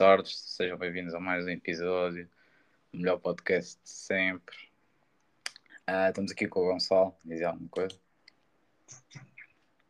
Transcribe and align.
tardes, 0.00 0.34
sejam 0.56 0.78
bem-vindos 0.78 1.12
a 1.12 1.20
mais 1.20 1.44
um 1.44 1.50
episódio, 1.50 2.26
o 2.90 2.96
melhor 2.96 3.18
podcast 3.18 3.78
de 3.84 3.90
sempre. 3.90 4.56
Uh, 5.86 6.08
estamos 6.08 6.32
aqui 6.32 6.48
com 6.48 6.60
o 6.60 6.72
Gonçalo, 6.72 7.14
dizer 7.22 7.44
alguma 7.44 7.68
coisa? 7.68 8.00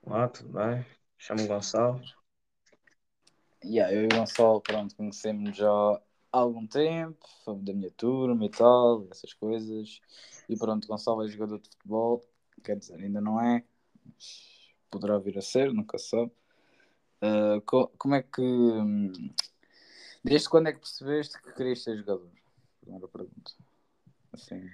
Olá, 0.02 0.28
tudo 0.28 0.48
bem? 0.48 0.84
Chamo-me 1.16 1.46
Gonçalo. 1.46 2.02
Yeah, 3.64 3.94
eu 3.94 4.02
e 4.02 4.06
o 4.06 4.08
Gonçalo, 4.08 4.60
pronto, 4.60 4.96
conhecemos 4.96 5.56
já 5.56 5.70
há 5.70 6.00
algum 6.32 6.66
tempo, 6.66 7.24
fomos 7.44 7.64
da 7.64 7.72
minha 7.72 7.92
turma 7.92 8.44
e 8.44 8.50
tal, 8.50 9.06
essas 9.12 9.32
coisas. 9.32 10.00
E 10.48 10.56
pronto, 10.56 10.88
Gonçalo 10.88 11.24
é 11.24 11.28
jogador 11.28 11.60
de 11.60 11.68
futebol, 11.68 12.28
quer 12.64 12.76
dizer, 12.76 12.96
ainda 12.96 13.20
não 13.20 13.40
é, 13.40 13.62
mas 14.04 14.74
poderá 14.90 15.20
vir 15.20 15.38
a 15.38 15.40
ser, 15.40 15.72
nunca 15.72 15.98
sabe. 15.98 16.32
Uh, 17.22 17.60
co 17.64 17.86
como 17.96 18.16
é 18.16 18.24
que. 18.24 18.42
Desde 20.22 20.48
quando 20.48 20.68
é 20.68 20.72
que 20.72 20.80
percebeste 20.80 21.40
que 21.40 21.52
querias 21.52 21.82
ser 21.82 21.96
jogador? 21.96 22.30
Primeira 22.80 23.08
pergunta. 23.08 23.52
Assim. 24.32 24.70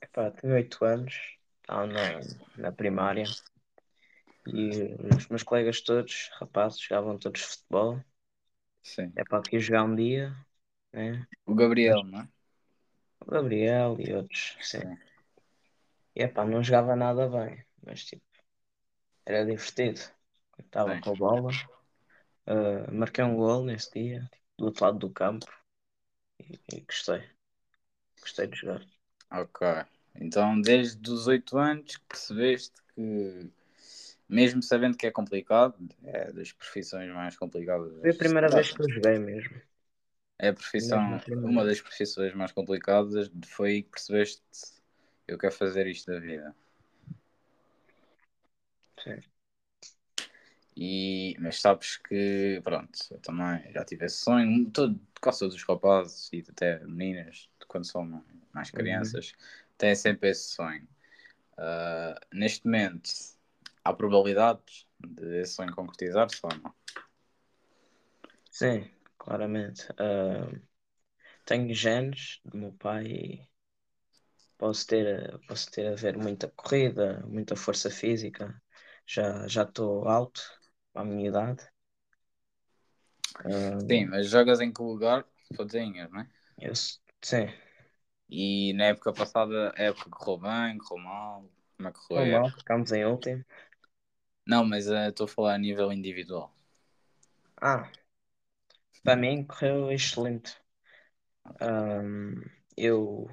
Epá, 0.00 0.30
tenho 0.30 0.54
8 0.54 0.84
anos, 0.84 1.36
estava 1.60 1.86
na, 1.86 2.20
na 2.56 2.72
primária 2.72 3.24
e 4.46 4.94
os 5.16 5.28
meus 5.28 5.42
colegas 5.42 5.80
todos, 5.80 6.30
rapazes, 6.38 6.80
jogavam 6.80 7.18
todos 7.18 7.42
futebol. 7.42 8.00
Sim. 8.82 9.12
É 9.16 9.24
para 9.24 9.38
aqui 9.38 9.58
jogar 9.58 9.84
um 9.84 9.96
dia, 9.96 10.34
né? 10.92 11.26
O 11.46 11.54
Gabriel, 11.54 12.04
não 12.04 12.20
é? 12.20 12.28
O 13.20 13.30
Gabriel 13.30 13.96
e 13.98 14.12
outros, 14.12 14.56
sim. 14.60 14.80
Sim. 14.80 14.98
E 16.14 16.22
epá, 16.22 16.44
não 16.44 16.62
jogava 16.62 16.94
nada 16.94 17.28
bem, 17.28 17.64
mas 17.84 18.04
tipo, 18.04 18.22
era 19.26 19.44
divertido. 19.44 20.00
Estava 20.58 21.00
com 21.00 21.10
a 21.10 21.16
bola, 21.16 21.50
ah, 22.46 22.90
marquei 22.92 23.24
um 23.24 23.36
gol 23.36 23.64
nesse 23.64 23.90
dia, 23.92 24.20
tipo, 24.30 24.43
do 24.56 24.66
outro 24.66 24.84
lado 24.84 24.98
do 24.98 25.10
campo 25.10 25.46
e, 26.40 26.58
e 26.72 26.80
gostei. 26.80 27.22
Gostei 28.20 28.46
de 28.46 28.56
jogar. 28.56 28.82
Ok. 29.30 29.66
Então, 30.16 30.60
desde 30.60 31.10
os 31.10 31.26
8 31.26 31.58
anos 31.58 31.96
que 31.96 32.04
percebeste 32.06 32.72
que, 32.94 33.50
mesmo 34.28 34.62
sabendo 34.62 34.96
que 34.96 35.06
é 35.06 35.10
complicado, 35.10 35.76
é 36.04 36.32
das 36.32 36.52
profissões 36.52 37.12
mais 37.12 37.36
complicadas. 37.36 37.92
Foi 38.00 38.10
a 38.10 38.14
primeira 38.14 38.48
vez 38.48 38.70
que 38.70 38.82
eu 38.82 38.90
joguei 38.90 39.18
mesmo. 39.18 39.60
É 40.38 40.48
a 40.48 40.54
profissão, 40.54 41.20
uma 41.42 41.64
das 41.64 41.80
profissões 41.80 42.34
mais 42.34 42.52
complicadas 42.52 43.30
foi 43.46 43.70
aí 43.70 43.82
que 43.82 43.90
percebeste 43.90 44.42
eu 45.26 45.38
quero 45.38 45.54
fazer 45.54 45.86
isto 45.86 46.10
da 46.10 46.18
vida. 46.18 46.54
Sim. 49.02 49.33
E, 50.76 51.36
mas 51.40 51.60
sabes 51.60 51.96
que, 51.98 52.60
pronto, 52.64 52.98
eu 53.10 53.18
também 53.20 53.70
já 53.72 53.84
tive 53.84 54.06
esse 54.06 54.16
sonho, 54.18 54.70
todo, 54.70 55.00
quase 55.20 55.40
todos 55.40 55.54
os 55.54 55.62
rapazes 55.64 56.30
e 56.32 56.44
até 56.48 56.80
meninas, 56.86 57.48
quando 57.68 57.86
são 57.86 58.04
mais- 58.52 58.70
Uhum. 58.72 58.72
crianças, 58.72 59.32
têm 59.78 59.94
sempre 59.94 60.30
esse 60.30 60.50
sonho. 60.54 60.86
Ah, 61.58 62.18
neste 62.32 62.66
momento, 62.66 63.10
há 63.84 63.92
probabilidades 63.94 64.86
de 65.00 65.40
esse 65.42 65.54
sonho 65.54 65.74
concretizar-se 65.74 66.40
ou 66.44 66.50
não? 66.62 66.74
Sim, 68.50 68.90
claramente. 69.18 69.86
Ah, 69.98 70.50
tenho 71.46 71.74
genes 71.74 72.40
do 72.44 72.56
meu 72.58 72.72
pai 72.74 73.06
e 73.06 73.48
posso 74.58 74.86
ter, 74.86 75.38
posso 75.46 75.70
ter 75.70 75.86
a 75.86 75.94
ver 75.94 76.16
muita 76.16 76.48
corrida, 76.50 77.22
muita 77.26 77.54
força 77.56 77.90
física. 77.90 78.60
Já 79.06 79.46
já 79.48 79.62
estou 79.64 80.08
alto 80.08 80.42
a 80.94 81.04
minha 81.04 81.28
idade. 81.28 81.62
Sim, 83.88 84.06
mas 84.06 84.28
jogas 84.28 84.60
em 84.60 84.72
que 84.72 84.82
lugar? 84.82 85.24
Sozinhas, 85.56 86.10
não 86.10 86.20
é? 86.20 86.28
eu, 86.58 86.72
s- 86.72 86.98
sim, 87.22 87.48
E 88.28 88.72
na 88.74 88.84
época 88.86 89.12
passada, 89.14 89.72
a 89.76 89.82
época 89.82 90.10
correu 90.10 90.38
bem, 90.38 90.76
correu 90.78 91.04
mal? 91.04 91.50
Como 91.76 91.88
é 91.88 91.92
que 91.92 91.98
correu? 92.06 92.26
época? 92.26 92.54
ficámos 92.56 92.92
em 92.92 93.04
último. 93.04 93.44
Não, 94.46 94.64
mas 94.64 94.88
ah, 94.90 95.08
estou 95.10 95.24
a 95.26 95.28
falar 95.28 95.54
a 95.54 95.58
nível 95.58 95.92
individual. 95.92 96.50
Ah, 97.60 97.90
para 99.02 99.16
mim 99.16 99.44
correu 99.44 99.90
excelente. 99.90 100.56
Ah, 101.60 102.02
eu 102.76 103.28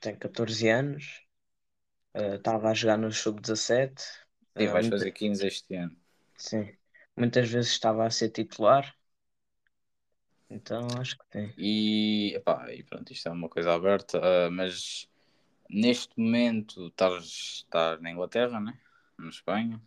tenho 0.00 0.18
14 0.18 0.68
anos, 0.68 1.24
ah, 2.14 2.36
estava 2.36 2.70
a 2.70 2.74
jogar 2.74 2.98
no 2.98 3.12
sub-17. 3.12 4.04
Sim, 4.56 4.68
ah, 4.68 4.70
vais 4.70 4.86
fazer 4.86 5.10
15 5.12 5.44
este 5.46 5.74
ano. 5.74 5.96
Sim, 6.36 6.76
muitas 7.16 7.48
vezes 7.50 7.70
estava 7.72 8.04
a 8.06 8.10
ser 8.10 8.30
titular, 8.30 8.94
então 10.50 10.96
acho 10.98 11.16
que 11.18 11.24
sim. 11.32 11.54
E, 11.56 12.32
epá, 12.36 12.72
e 12.72 12.82
pronto, 12.84 13.12
isto 13.12 13.28
é 13.28 13.32
uma 13.32 13.48
coisa 13.48 13.74
aberta, 13.74 14.18
ah, 14.46 14.50
mas 14.50 15.08
neste 15.70 16.18
momento 16.20 16.88
estás, 16.88 17.24
estás 17.64 18.00
na 18.02 18.10
Inglaterra, 18.12 18.60
né? 18.60 18.78
Na 19.18 19.30
Espanha. 19.30 19.82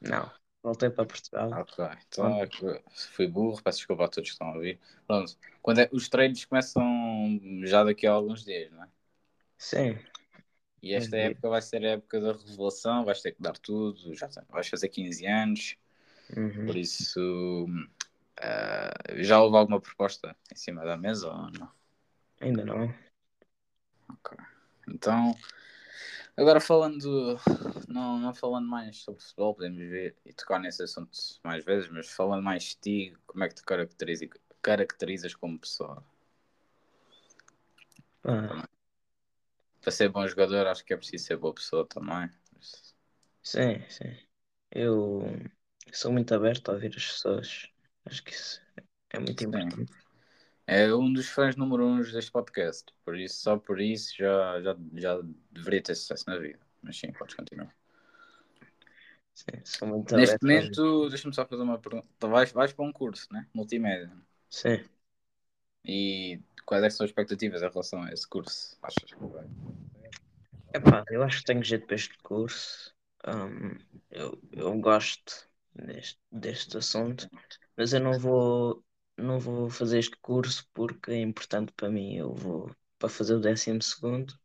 Não, 0.00 0.30
voltei 0.62 0.88
para 0.90 1.04
Portugal. 1.06 1.56
Ok, 1.56 1.78
então 2.08 2.42
é 2.42 2.46
que 2.48 2.56
fui 3.12 3.26
burro, 3.28 3.62
peço 3.62 3.78
desculpa 3.78 4.04
a 4.06 4.08
todos 4.08 4.28
que 4.28 4.32
estão 4.34 4.48
a 4.48 4.54
ouvir. 4.54 4.78
Pronto, 5.06 5.36
quando 5.62 5.80
é, 5.80 5.88
os 5.92 6.08
treinos 6.08 6.44
começam 6.44 6.82
já 7.64 7.84
daqui 7.84 8.06
a 8.06 8.12
alguns 8.12 8.44
dias, 8.44 8.70
não 8.72 8.82
é? 8.84 8.88
Sim, 9.58 9.98
E 10.82 10.92
esta 10.94 11.16
Uhum. 11.16 11.16
época 11.16 11.48
vai 11.48 11.60
ser 11.62 11.84
a 11.84 11.90
época 11.92 12.20
da 12.20 12.32
revelação, 12.32 13.04
vais 13.04 13.20
ter 13.22 13.32
que 13.32 13.42
dar 13.42 13.56
tudo, 13.58 14.14
já 14.14 14.28
tem- 14.28 14.44
vais 14.50 14.68
fazer 14.68 14.88
15 14.88 15.26
anos, 15.26 15.76
uhum. 16.36 16.66
por 16.66 16.76
isso 16.76 17.66
ah, 18.40 18.92
já 19.22 19.40
houve 19.42 19.56
alguma 19.56 19.80
proposta 19.80 20.36
em 20.52 20.56
cima 20.56 20.84
da 20.84 20.96
mesa 20.96 21.28
ou 21.28 21.50
não? 21.52 21.70
Ainda 22.40 22.64
não. 22.64 22.94
Ok. 24.08 24.36
Então, 24.88 25.34
agora 26.36 26.60
falando, 26.60 27.38
não, 27.88 28.18
não 28.18 28.34
falando 28.34 28.68
mais 28.68 28.98
sobre 28.98 29.22
futebol, 29.22 29.54
podemos 29.54 29.78
ver 29.78 30.16
e 30.24 30.32
tocar 30.32 30.58
nesse 30.58 30.82
assunto 30.82 31.10
mais 31.42 31.64
vezes, 31.64 31.88
mas 31.90 32.08
falando 32.10 32.42
mais 32.42 32.62
de 32.64 32.76
ti, 32.76 33.16
como 33.26 33.44
é 33.44 33.48
que 33.48 33.54
te 33.54 33.62
caracteriza, 33.62 34.26
caracterizas 34.62 35.34
como 35.34 35.58
pessoa? 35.58 36.02
Ah, 38.24 38.66
Para 39.80 39.92
ser 39.92 40.08
bom 40.08 40.26
jogador, 40.26 40.66
acho 40.66 40.84
que 40.84 40.92
é 40.92 40.96
preciso 40.96 41.26
ser 41.26 41.36
boa 41.36 41.54
pessoa 41.54 41.86
também. 41.86 42.28
sim, 43.42 43.84
sim. 43.88 44.16
Eu 44.70 45.22
sou 45.92 46.12
muito 46.12 46.34
aberto 46.34 46.68
a 46.70 46.74
ouvir 46.74 46.94
as 46.96 47.06
pessoas. 47.06 47.68
Acho 48.04 48.22
que 48.24 48.32
isso 48.32 48.60
é 49.10 49.18
muito 49.18 49.42
Sim. 49.42 49.48
importante. 49.48 49.92
É 50.66 50.94
um 50.94 51.12
dos 51.12 51.28
fãs 51.28 51.56
número 51.56 51.86
um 51.86 52.00
deste 52.00 52.32
podcast, 52.32 52.92
por 53.04 53.18
isso, 53.18 53.42
só 53.42 53.58
por 53.58 53.80
isso 53.80 54.16
já, 54.16 54.62
já, 54.62 54.76
já 54.94 55.20
deveria 55.50 55.82
ter 55.82 55.94
sucesso 55.94 56.24
na 56.28 56.38
vida. 56.38 56.60
Mas 56.82 56.98
sim, 56.98 57.12
podes 57.12 57.34
continuar. 57.34 57.74
Sim, 59.34 59.60
sou 59.64 59.88
muito 59.88 60.14
Neste 60.14 60.36
aberto 60.36 60.42
momento, 60.42 61.08
deixa-me 61.08 61.34
só 61.34 61.44
fazer 61.46 61.62
uma 61.62 61.78
pergunta. 61.78 62.06
Tu 62.18 62.28
Vais, 62.28 62.52
vais 62.52 62.72
para 62.72 62.84
um 62.84 62.92
curso, 62.92 63.26
né? 63.32 63.46
Multimédia. 63.52 64.10
Sim. 64.48 64.84
E 65.84 66.40
quais 66.64 66.82
é 66.82 66.90
são 66.90 67.04
as 67.04 67.10
expectativas 67.10 67.62
em 67.62 67.68
relação 67.68 68.02
a 68.02 68.12
esse 68.12 68.26
curso? 68.26 68.76
Achas 68.82 69.12
que 69.12 69.26
vai? 69.26 69.44
Epá, 70.72 71.04
eu 71.10 71.22
acho 71.22 71.38
que 71.40 71.44
tenho 71.44 71.62
jeito 71.62 71.86
para 71.86 71.94
este 71.96 72.16
curso. 72.18 72.94
Hum, 73.26 73.78
eu, 74.10 74.40
eu 74.52 74.78
gosto 74.80 75.48
deste, 75.74 76.20
deste 76.30 76.76
assunto, 76.78 77.28
mas 77.76 77.92
eu 77.92 78.00
não 78.00 78.18
vou, 78.18 78.84
não 79.16 79.38
vou 79.40 79.70
fazer 79.70 79.98
este 79.98 80.16
curso 80.18 80.68
porque 80.74 81.12
é 81.12 81.20
importante 81.20 81.72
para 81.72 81.90
mim. 81.90 82.16
Eu 82.16 82.34
vou 82.34 82.74
para 82.98 83.08
fazer 83.08 83.34
o 83.34 83.40
décimo 83.40 83.82
segundo, 83.82 84.38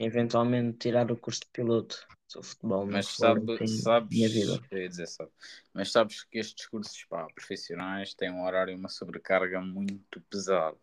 eventualmente 0.00 0.78
tirar 0.78 1.10
o 1.12 1.18
curso 1.18 1.40
de 1.42 1.48
piloto. 1.52 2.08
Se 2.28 2.38
o 2.38 2.42
futebol 2.42 2.88
Mas 2.90 3.06
for 3.16 3.18
sabe, 3.18 3.60
assim, 3.60 3.66
sabes, 3.66 4.10
minha 4.10 4.30
vida. 4.30 4.60
dizer 4.70 5.06
sabe, 5.06 5.30
mas 5.74 5.92
sabes 5.92 6.22
que 6.24 6.38
estes 6.38 6.66
cursos 6.66 7.04
pá, 7.04 7.26
profissionais 7.34 8.14
têm 8.14 8.30
um 8.32 8.44
horário 8.44 8.72
e 8.72 8.76
uma 8.76 8.88
sobrecarga 8.88 9.60
muito 9.60 10.20
pesado. 10.22 10.78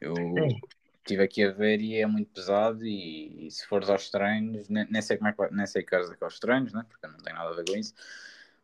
Eu 0.00 0.36
Sim. 0.36 0.62
estive 0.98 1.22
aqui 1.24 1.44
a 1.44 1.52
ver 1.52 1.80
e 1.80 1.96
é 2.00 2.06
muito 2.06 2.30
pesado 2.32 2.84
e, 2.86 3.46
e 3.48 3.50
se 3.52 3.66
fores 3.66 3.90
aos 3.90 4.10
treinos, 4.10 4.68
nem, 4.68 4.86
nem 4.90 5.02
sei 5.02 5.16
como 5.18 5.28
é 5.30 5.32
que 5.34 5.50
nem 5.54 5.66
sei 5.66 5.82
que 5.84 5.94
horas 5.94 6.10
é 6.10 6.16
que 6.16 6.24
é 6.24 6.26
aos 6.26 6.40
treinos, 6.40 6.72
né? 6.72 6.84
porque 6.88 7.06
não 7.06 7.18
tenho 7.18 7.36
nada 7.36 7.50
a 7.50 7.54
ver 7.56 7.66
com 7.66 7.76
isso, 7.76 7.94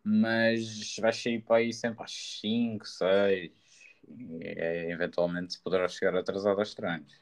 mas 0.05 0.97
vais 1.01 1.17
sair 1.17 1.43
para 1.43 1.57
aí 1.59 1.73
sempre 1.73 2.03
às 2.05 2.13
5, 2.41 2.87
6 2.87 3.53
e 4.09 4.41
é, 4.59 4.91
eventualmente 4.91 5.61
poderás 5.63 5.93
chegar 5.95 6.17
atrasado 6.17 6.59
aos 6.61 6.75
treinos. 6.75 7.13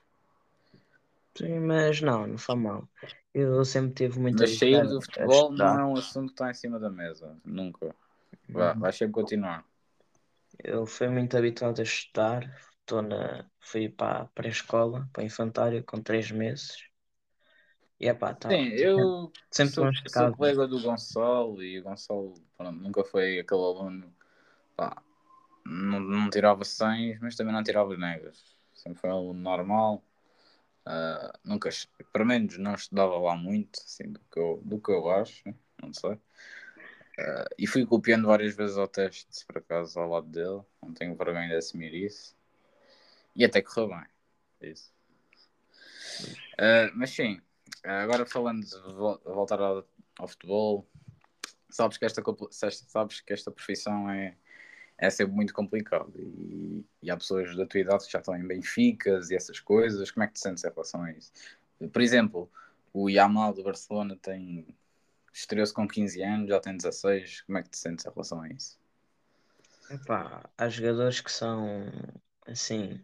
Sim, 1.36 1.60
mas 1.60 2.00
não, 2.00 2.26
não 2.26 2.38
faz 2.38 2.58
mal. 2.58 2.90
Eu 3.34 3.64
sempre 3.64 3.94
tive 3.94 4.18
muito 4.18 4.38
Mas 4.38 4.52
sair 4.58 4.86
do 4.86 5.00
futebol 5.02 5.52
não 5.52 5.76
é 5.78 5.84
um 5.84 5.96
assunto 5.96 6.28
que 6.28 6.32
está 6.34 6.50
em 6.50 6.54
cima 6.54 6.78
da 6.78 6.90
mesa, 6.90 7.38
nunca. 7.44 7.94
Vá, 8.52 8.74
Uhum. 8.74 8.80
vais 8.80 8.96
sempre 8.96 9.12
continuar. 9.14 9.64
Eu 10.62 10.86
fui 10.86 11.08
muito 11.08 11.36
habituado 11.36 11.80
a 11.80 11.82
estudar. 11.84 12.42
Estou 12.80 13.02
na, 13.02 13.50
fui 13.60 13.88
para 13.88 14.22
a 14.22 14.26
pré-escola, 14.26 15.08
para 15.12 15.22
a 15.22 15.26
infantária, 15.26 15.82
com 15.82 16.02
três 16.02 16.30
meses. 16.30 16.76
E 17.98 18.08
é 18.08 18.14
pá, 18.14 18.34
tá, 18.34 18.50
Sim, 18.50 18.68
eu 18.68 19.32
sempre 19.50 19.74
sou, 19.74 19.90
sou 20.08 20.36
colega 20.36 20.66
do 20.66 20.80
Gonçalo 20.80 21.62
e 21.62 21.80
o 21.80 21.82
Gonçalo 21.82 22.34
pronto, 22.56 22.78
nunca 22.78 23.04
foi 23.04 23.38
aquele 23.38 23.62
aluno 23.62 24.14
pá, 24.76 25.02
não, 25.64 26.00
não 26.00 26.30
tirava 26.30 26.64
100, 26.64 27.18
mas 27.20 27.34
também 27.36 27.52
não 27.52 27.62
tirava 27.62 27.96
negas. 27.96 28.56
Sempre 28.72 29.00
foi 29.00 29.10
aluno 29.10 29.40
normal. 29.40 30.04
Uh, 30.86 31.32
nunca, 31.44 31.68
pelo 32.12 32.26
menos 32.26 32.56
não 32.58 32.74
estudava 32.74 33.18
lá 33.18 33.36
muito, 33.36 33.80
assim, 33.80 34.12
do 34.12 34.20
que 34.30 34.38
eu, 34.38 34.60
do 34.64 34.78
que 34.80 34.92
eu 34.92 35.10
acho, 35.10 35.42
não 35.82 35.92
sei. 35.92 36.12
Uh, 36.12 37.48
e 37.58 37.66
fui 37.66 37.84
copiando 37.84 38.26
várias 38.26 38.54
vezes 38.54 38.76
ao 38.76 38.86
teste, 38.86 39.44
por 39.46 39.58
acaso, 39.58 39.98
ao 39.98 40.08
lado 40.08 40.28
dele. 40.28 40.62
Não 40.82 40.92
tenho 40.92 41.16
vergonha 41.16 41.48
de 41.48 41.56
assumir 41.56 41.92
isso. 41.94 42.36
E 43.34 43.44
até 43.44 43.60
correu 43.60 43.88
bem. 43.88 44.70
Isso. 44.70 44.94
Uh, 46.54 46.90
mas 46.94 47.10
sim, 47.10 47.40
agora 47.86 48.26
falando 48.26 48.64
de 48.64 48.74
voltar 49.24 49.60
ao, 49.60 49.86
ao, 50.18 50.28
futebol, 50.28 50.86
sabes 51.70 51.96
que 51.96 52.04
esta, 52.04 52.22
sabes 52.50 53.20
que 53.20 53.32
esta 53.32 53.50
profissão 53.50 54.10
é, 54.10 54.36
é 54.98 55.10
sempre 55.10 55.34
muito 55.34 55.54
complicado 55.54 56.12
e, 56.18 56.84
e, 57.02 57.10
há 57.10 57.16
pessoas 57.16 57.54
da 57.56 57.66
tua 57.66 57.80
idade 57.80 58.06
que 58.06 58.12
já 58.12 58.18
estão 58.18 58.36
em 58.36 58.46
Benficas 58.46 59.30
e 59.30 59.36
essas 59.36 59.60
coisas. 59.60 60.10
Como 60.10 60.24
é 60.24 60.26
que 60.26 60.34
te 60.34 60.40
sentes 60.40 60.64
em 60.64 60.68
relação 60.68 61.02
a 61.02 61.12
isso? 61.12 61.32
Por 61.92 62.02
exemplo, 62.02 62.50
o 62.92 63.08
Yamal 63.08 63.52
do 63.52 63.62
Barcelona 63.62 64.16
tem 64.20 64.66
estreou-se 65.32 65.72
com 65.72 65.86
15 65.86 66.22
anos, 66.22 66.48
já 66.48 66.58
tem 66.58 66.76
16. 66.76 67.42
Como 67.42 67.58
é 67.58 67.62
que 67.62 67.70
te 67.70 67.78
sentes 67.78 68.06
em 68.06 68.10
relação 68.10 68.40
a 68.40 68.48
isso? 68.48 68.78
Epá, 69.90 70.48
há 70.56 70.68
jogadores 70.68 71.20
que 71.20 71.30
são 71.30 71.92
assim. 72.46 73.00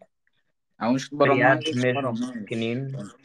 Há 0.77 0.89
uns 0.89 1.07
que 1.07 1.11
demoram 1.11 1.37
mais, 1.37 1.75
mesmo 1.75 2.33
pequeninos 2.33 3.15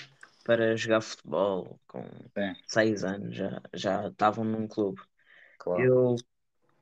para 0.48 0.74
jogar 0.78 1.02
futebol 1.02 1.78
com 1.86 2.02
Sim. 2.34 2.54
6 2.66 3.04
anos, 3.04 3.36
já, 3.36 3.60
já 3.74 4.08
estavam 4.08 4.46
num 4.46 4.66
clube. 4.66 4.98
Claro. 5.58 5.84
Eu 5.84 6.16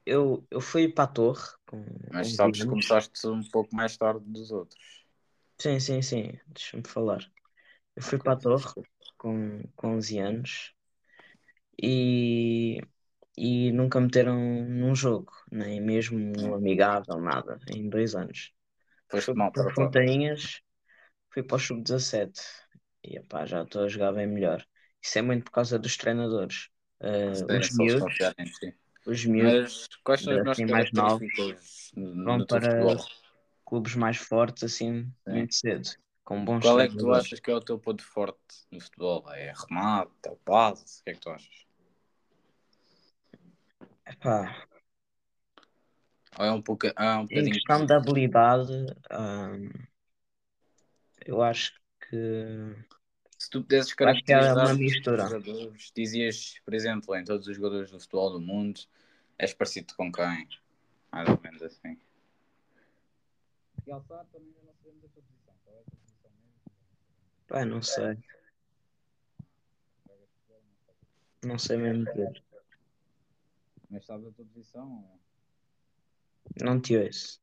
eu, 0.06 0.46
eu 0.52 0.60
fui 0.60 0.88
para 0.88 1.02
a 1.02 1.08
torre. 1.08 1.42
Com, 1.66 1.84
Mas 2.12 2.36
sabes 2.36 2.60
que 2.60 2.68
começaste 2.68 3.26
um 3.26 3.42
pouco 3.50 3.74
mais 3.74 3.96
tarde 3.96 4.24
dos 4.24 4.52
outros. 4.52 5.04
Sim, 5.58 5.80
sim, 5.80 6.00
sim. 6.00 6.38
Deixa-me 6.46 6.84
falar. 6.86 7.28
Eu 7.96 8.02
fui 8.02 8.18
okay. 8.18 8.24
para 8.24 8.32
a 8.34 8.36
torre 8.36 8.72
com, 9.18 9.62
com 9.74 9.96
11 9.96 10.20
anos 10.20 10.72
e, 11.82 12.80
e 13.36 13.72
nunca 13.72 14.00
meteram 14.00 14.38
num 14.64 14.94
jogo, 14.94 15.32
nem 15.50 15.80
mesmo 15.80 16.16
no 16.20 16.54
amigável, 16.54 17.20
nada, 17.20 17.58
em 17.68 17.88
dois 17.88 18.14
anos. 18.14 18.52
Foste 19.08 19.34
mal 19.34 19.50
para 19.50 19.74
Fontainhas, 19.74 20.60
fui 21.30 21.42
para 21.42 21.56
o 21.56 21.58
sub-17 21.58 22.40
e 23.06 23.16
epá, 23.16 23.46
já 23.46 23.62
estou 23.62 23.84
a 23.84 23.88
jogar 23.88 24.12
bem 24.12 24.26
melhor. 24.26 24.64
Isso 25.00 25.18
é 25.18 25.22
muito 25.22 25.44
por 25.44 25.52
causa 25.52 25.78
dos 25.78 25.96
treinadores. 25.96 26.68
Uh, 27.00 27.58
os 27.58 27.76
miúdos, 27.76 28.34
os 29.06 29.24
miúdos 29.24 29.88
Mas 29.88 29.96
quais 30.02 30.22
são 30.22 30.40
as 30.40 30.48
assim, 30.48 30.66
mais 30.66 30.92
novos 30.92 31.28
vão 31.94 32.44
para 32.46 32.96
clubes 33.64 33.94
mais 33.94 34.16
fortes 34.16 34.64
assim 34.64 35.04
Sim. 35.24 35.30
muito 35.30 35.54
cedo. 35.54 35.88
Com 36.24 36.44
bons 36.44 36.62
Qual 36.62 36.80
é 36.80 36.88
que 36.88 36.96
tu 36.96 37.12
achas 37.12 37.38
que 37.38 37.50
é 37.50 37.54
o 37.54 37.60
teu 37.60 37.78
ponto 37.78 38.02
forte 38.02 38.38
no 38.72 38.80
futebol? 38.80 39.24
É 39.32 39.52
remate, 39.52 40.10
é 40.26 40.30
o 40.30 40.36
passe? 40.36 41.00
O 41.00 41.04
que 41.04 41.10
é 41.10 41.14
que 41.14 41.20
tu 41.20 41.30
achas? 41.30 41.66
Epá. 44.06 44.66
Ou 46.38 46.44
é 46.44 46.52
um, 46.52 46.60
pouco, 46.60 46.86
é 46.86 47.16
um. 47.16 47.26
Em 47.30 47.50
questão 47.50 47.86
de 47.86 47.94
habilidade, 47.94 48.72
hum, 49.12 49.70
eu 51.24 51.42
acho 51.42 51.72
que 52.08 52.74
se 53.46 53.50
tu 53.50 53.62
pudesses 53.62 53.92
é 53.92 53.94
caracterizar 53.94 54.74
os 54.74 55.30
jogadores, 55.30 55.92
dizias, 55.94 56.60
por 56.64 56.74
exemplo, 56.74 57.14
em 57.14 57.24
todos 57.24 57.46
os 57.46 57.54
jogadores 57.54 57.92
do 57.92 58.00
futebol 58.00 58.32
do 58.32 58.40
mundo, 58.40 58.80
és 59.38 59.54
parecido 59.54 59.94
com 59.94 60.10
quem? 60.10 60.48
Mais 61.12 61.28
ou 61.28 61.40
menos 61.40 61.62
assim. 61.62 61.96
Realçar 63.86 64.26
também 64.32 64.52
não 64.64 64.74
sabemos 64.74 65.04
a 65.04 65.08
tua 65.08 65.22
posição. 65.22 65.54
Qual 65.64 65.76
é 65.76 65.80
a 65.80 65.84
tua 65.84 65.96
posição 66.02 66.30
mesmo? 66.32 66.60
Pá, 67.46 67.64
não 67.64 67.82
sei. 67.82 68.18
Não 71.44 71.58
sei 71.58 71.76
mesmo 71.76 72.04
dizer. 72.04 72.42
Mas 73.88 74.06
sabes 74.06 74.26
a 74.26 74.32
tua 74.32 74.44
posição? 74.44 75.20
Não 76.60 76.80
te 76.80 76.96
ouço. 76.96 77.40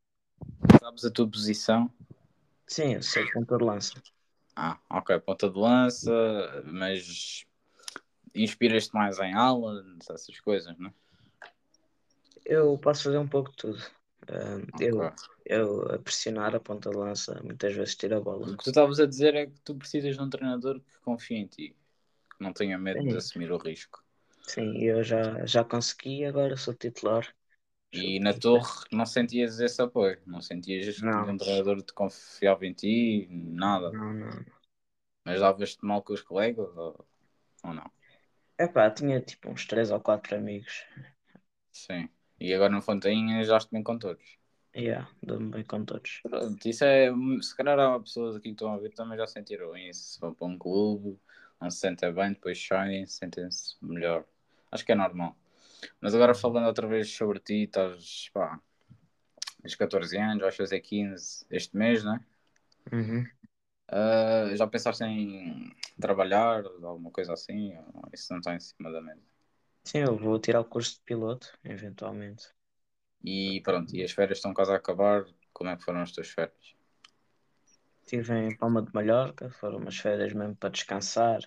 Sabes 0.82 1.06
a 1.06 1.12
tua 1.12 1.32
posição? 1.32 1.90
Sim, 2.68 2.96
eu 2.96 3.02
sei, 3.02 3.24
de 3.24 3.64
lança. 3.64 3.94
Ah, 4.56 4.80
ok, 4.90 5.20
ponta 5.20 5.50
de 5.50 5.58
lança, 5.58 6.64
mas 6.66 7.46
inspiras-te 8.36 8.94
mais 8.94 9.20
em 9.20 9.34
aula, 9.34 9.84
essas 10.00 10.40
coisas, 10.40 10.78
não 10.78 10.90
é? 10.90 10.94
Eu 12.46 12.78
posso 12.78 13.04
fazer 13.04 13.18
um 13.18 13.28
pouco 13.28 13.52
de 13.52 13.58
tudo. 13.58 13.80
Uh, 14.24 14.64
okay. 14.74 14.88
eu, 14.88 15.14
eu 15.46 15.96
a 15.96 16.00
pressionar 16.00 16.56
a 16.56 16.60
ponta 16.60 16.90
de 16.90 16.96
lança, 16.96 17.42
muitas 17.44 17.74
vezes 17.74 17.96
tiro 17.96 18.18
a 18.18 18.22
bola. 18.22 18.48
O 18.48 18.58
que 18.58 18.64
tu 18.64 18.70
estavas 18.70 19.00
a 19.00 19.06
dizer 19.06 19.36
é 19.36 19.48
que 19.48 19.60
tu 19.62 19.76
precisas 19.76 20.16
de 20.16 20.22
um 20.22 20.30
treinador 20.30 20.80
que 20.80 21.00
confie 21.02 21.36
em 21.36 21.48
ti, 21.48 21.76
que 22.30 22.44
não 22.44 22.54
tenha 22.54 22.78
medo 22.78 23.02
Sim. 23.02 23.08
de 23.08 23.18
assumir 23.18 23.52
o 23.52 23.58
risco. 23.58 24.04
Sim, 24.44 24.78
eu 24.78 25.04
já, 25.04 25.46
já 25.46 25.64
consegui, 25.64 26.26
agora 26.26 26.56
sou 26.58 26.74
titular. 26.74 27.28
E 27.94 28.20
na 28.20 28.34
torre 28.34 28.86
não 28.92 29.06
sentias 29.06 29.60
esse 29.60 29.82
apoio? 29.82 30.20
Não 30.26 30.42
sentias 30.42 31.00
não. 31.00 31.26
que 31.26 31.32
um 31.32 31.38
treinador 31.38 31.82
te 31.84 31.94
confiava 31.94 32.66
em 32.66 32.74
ti? 32.74 33.28
Nada? 33.30 33.92
Não, 33.92 34.14
não. 34.14 34.46
Mas 35.24 35.40
davas-te 35.40 35.86
mal 35.86 36.02
com 36.02 36.14
os 36.14 36.22
colegas 36.22 36.76
ou, 36.76 37.06
ou 37.64 37.74
não? 37.74 37.90
É 38.58 38.68
pá, 38.68 38.90
tinha 38.90 39.22
tipo 39.22 39.50
uns 39.50 39.66
3 39.66 39.92
ou 39.92 40.00
4 40.00 40.36
amigos. 40.36 40.86
Sim. 41.72 42.10
E 42.40 42.54
agora 42.54 42.72
no 42.72 42.82
Fontainha 42.82 43.44
já 43.44 43.60
bem 43.72 43.84
com 43.84 43.98
todos? 43.98 44.24
Yeah, 44.76 45.08
dou-me 45.22 45.52
bem 45.52 45.64
com 45.64 45.86
todos. 45.86 46.20
Pronto, 46.24 46.68
isso 46.68 46.84
é. 46.84 47.12
Se 47.42 47.56
calhar 47.56 47.80
há 47.80 48.00
pessoas 48.00 48.36
aqui 48.36 48.46
que 48.46 48.50
estão 48.50 48.74
a 48.74 48.78
ver 48.78 48.92
também 48.94 49.18
já 49.18 49.28
sentiram 49.28 49.78
isso. 49.78 50.14
Se 50.14 50.20
vão 50.20 50.34
para 50.34 50.48
um 50.48 50.58
clube, 50.58 51.20
não 51.62 51.70
se 51.70 51.78
sentem 51.78 52.12
bem, 52.12 52.34
depois 52.34 52.66
saem, 52.66 53.06
sentem-se 53.06 53.76
melhor. 53.82 54.26
Acho 54.72 54.84
que 54.84 54.92
é 54.92 54.96
normal. 54.96 55.38
Mas 56.02 56.14
agora 56.14 56.34
falando 56.34 56.68
outra 56.68 56.88
vez 56.88 57.12
sobre 57.12 57.40
ti, 57.40 57.64
estás, 57.64 58.30
pá, 58.34 58.60
tens 59.62 59.76
14 59.76 60.18
anos, 60.18 60.42
vais 60.42 60.56
fazer 60.56 60.80
15 60.82 61.46
este 61.50 61.76
mês, 61.76 62.04
não 62.04 62.16
é? 62.16 62.20
Uhum. 62.92 63.26
Uh, 63.92 64.56
já 64.56 64.66
pensaste 64.66 65.04
em 65.04 65.72
trabalhar, 66.00 66.66
alguma 66.66 67.12
coisa 67.12 67.34
assim? 67.34 67.74
Isso 68.14 68.32
não 68.32 68.40
está 68.40 68.56
em 68.56 68.60
cima 68.60 68.92
da 68.92 69.02
mesa? 69.02 69.22
Sim, 69.86 70.00
eu 70.00 70.18
vou 70.18 70.40
tirar 70.40 70.62
o 70.62 70.66
curso 70.66 70.96
de 70.96 71.02
piloto, 71.02 71.52
eventualmente. 71.64 72.48
E 73.24 73.62
pronto, 73.62 73.96
e 73.96 74.04
as 74.04 74.12
férias 74.12 74.38
estão 74.38 74.54
quase 74.54 74.72
a 74.72 74.76
acabar. 74.76 75.26
Como 75.54 75.70
é 75.70 75.78
que 75.78 75.84
foram 75.84 76.02
as 76.02 76.12
tuas 76.12 76.30
férias? 76.30 76.76
Estive 78.02 78.34
em 78.34 78.56
Palma 78.56 78.82
de 78.82 78.94
Mallorca, 78.94 79.50
foram 79.50 79.78
umas 79.78 79.98
férias 79.98 80.34
mesmo 80.34 80.56
para 80.56 80.70
descansar, 80.70 81.40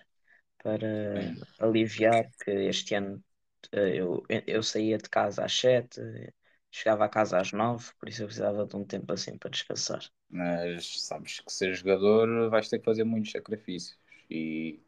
para 0.61 0.87
Sim. 1.15 1.41
aliviar, 1.59 2.31
que 2.43 2.51
este 2.51 2.95
ano 2.95 3.23
eu, 3.71 4.23
eu 4.45 4.63
saía 4.63 4.97
de 4.97 5.09
casa 5.09 5.43
às 5.43 5.53
7, 5.53 6.01
chegava 6.71 7.05
a 7.05 7.09
casa 7.09 7.39
às 7.39 7.51
9, 7.51 7.91
por 7.99 8.09
isso 8.09 8.23
eu 8.23 8.27
precisava 8.27 8.65
de 8.65 8.75
um 8.75 8.83
tempo 8.83 9.11
assim 9.13 9.37
para 9.37 9.49
descansar. 9.49 10.01
Mas 10.29 11.01
sabes 11.01 11.39
que 11.39 11.51
ser 11.51 11.73
jogador 11.73 12.49
vais 12.49 12.69
ter 12.69 12.79
que 12.79 12.85
fazer 12.85 13.03
muitos 13.03 13.31
sacrifícios. 13.31 13.97
E, 14.29 14.79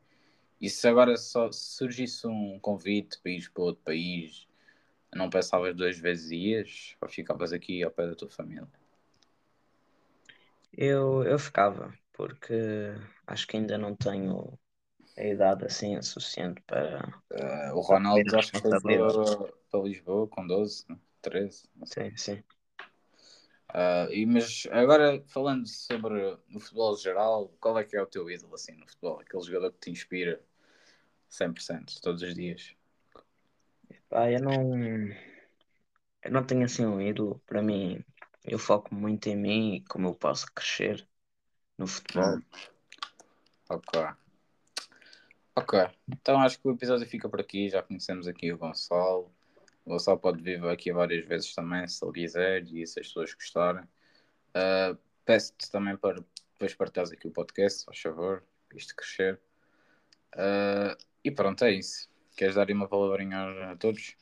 e 0.59 0.69
se 0.69 0.87
agora 0.87 1.15
só 1.17 1.51
surgisse 1.51 2.27
um 2.27 2.59
convite 2.59 3.19
para 3.21 3.31
ir 3.31 3.49
para 3.49 3.63
outro 3.63 3.83
país, 3.83 4.47
não 5.13 5.29
pensavas 5.29 5.75
duas 5.75 5.97
vezes 5.97 6.31
ias 6.31 6.95
ou 7.01 7.09
ficavas 7.09 7.51
aqui 7.51 7.83
ao 7.83 7.91
pé 7.91 8.07
da 8.07 8.15
tua 8.15 8.29
família? 8.29 8.67
Eu, 10.71 11.23
eu 11.23 11.39
ficava, 11.39 11.93
porque 12.13 12.53
acho 13.25 13.47
que 13.47 13.57
ainda 13.57 13.77
não 13.77 13.95
tenho 13.95 14.57
a 15.19 15.25
idade 15.25 15.65
assim 15.65 16.01
suficiente 16.01 16.61
para. 16.61 17.07
Uh, 17.31 17.75
o 17.75 17.81
Ronaldo 17.81 18.37
acho 18.37 18.51
que 18.51 18.59
foi 18.59 18.79
para, 18.79 19.53
para 19.69 19.79
Lisboa 19.81 20.27
com 20.27 20.47
12, 20.47 20.85
13. 21.21 21.69
Sim, 21.85 22.15
sim. 22.15 22.43
Uh, 23.69 24.11
e, 24.11 24.25
mas 24.25 24.67
agora 24.71 25.21
falando 25.27 25.67
sobre 25.67 26.39
o 26.55 26.59
futebol 26.59 26.97
geral, 26.97 27.53
qual 27.59 27.77
é 27.77 27.83
que 27.83 27.95
é 27.95 28.01
o 28.01 28.07
teu 28.07 28.29
ídolo 28.29 28.55
assim 28.55 28.71
no 28.73 28.87
futebol? 28.87 29.19
Aquele 29.19 29.43
jogador 29.43 29.71
que 29.73 29.79
te 29.79 29.91
inspira 29.91 30.41
100% 31.29 32.01
todos 32.01 32.23
os 32.23 32.33
dias? 32.33 32.75
Pá, 34.09 34.31
eu 34.31 34.41
não, 34.41 34.79
eu 36.23 36.31
não 36.31 36.43
tenho 36.43 36.65
assim 36.65 36.85
um 36.85 36.99
ídolo. 36.99 37.39
Para 37.45 37.61
mim, 37.61 38.03
eu 38.43 38.57
foco 38.57 38.95
muito 38.95 39.27
em 39.27 39.35
mim 39.35 39.75
e 39.75 39.81
como 39.81 40.07
eu 40.07 40.15
posso 40.15 40.51
crescer 40.51 41.07
no 41.77 41.85
futebol. 41.85 42.37
Hum. 42.37 42.41
Ok. 43.69 43.99
Ok, 45.59 45.77
então 46.07 46.39
acho 46.39 46.57
que 46.57 46.69
o 46.69 46.71
episódio 46.71 47.05
fica 47.05 47.27
por 47.27 47.41
aqui. 47.41 47.67
Já 47.67 47.83
conhecemos 47.83 48.27
aqui 48.29 48.53
o 48.53 48.57
Gonçalo. 48.57 49.29
O 49.83 49.89
Gonçalo 49.89 50.17
pode 50.17 50.41
vir 50.41 50.63
aqui 50.65 50.93
várias 50.93 51.27
vezes 51.27 51.53
também, 51.53 51.85
se 51.85 52.03
ele 52.05 52.13
quiser 52.13 52.63
e 52.63 52.87
se 52.87 52.97
as 52.97 53.07
pessoas 53.07 53.33
gostarem. 53.33 53.83
Uh, 53.83 54.97
Peço-te 55.25 55.69
também 55.69 55.97
para 55.97 56.23
depois 56.53 56.73
partilhares 56.73 57.11
aqui 57.11 57.27
o 57.27 57.31
podcast, 57.31 57.83
faz 57.83 57.99
favor, 57.99 58.41
isto 58.73 58.95
crescer. 58.95 59.37
Uh, 60.33 60.95
e 61.25 61.29
pronto, 61.29 61.65
é 61.65 61.71
isso. 61.73 62.09
Queres 62.37 62.55
dar 62.55 62.71
uma 62.71 62.87
palavrinha 62.87 63.71
a 63.71 63.75
todos? 63.75 64.15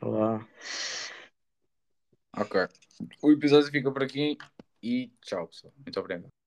Olá. 0.00 0.44
Ok. 2.36 2.66
O 3.22 3.30
episódio 3.30 3.70
fica 3.70 3.92
por 3.92 4.02
aqui 4.02 4.36
e 4.82 5.12
tchau, 5.22 5.46
pessoal. 5.46 5.72
Muito 5.78 6.00
obrigado. 6.00 6.43